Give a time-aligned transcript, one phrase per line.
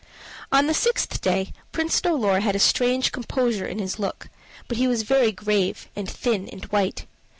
[0.51, 4.29] On the sixth day Prince Dolor had a strange composure in his look,
[4.67, 7.05] but he was very grave and thin and white.